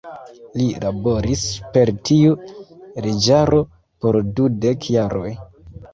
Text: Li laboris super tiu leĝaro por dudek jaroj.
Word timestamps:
Li 0.59 0.63
laboris 0.85 1.43
super 1.49 1.91
tiu 2.09 2.33
leĝaro 3.07 3.61
por 4.07 4.19
dudek 4.41 4.89
jaroj. 4.97 5.31